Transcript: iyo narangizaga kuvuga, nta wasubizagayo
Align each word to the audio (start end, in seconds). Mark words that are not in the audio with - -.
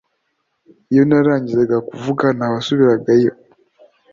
iyo 0.91 1.03
narangizaga 1.09 1.77
kuvuga, 1.89 2.25
nta 2.37 2.47
wasubizagayo 2.53 3.31